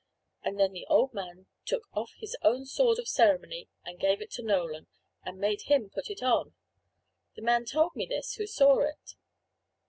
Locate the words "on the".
6.23-7.43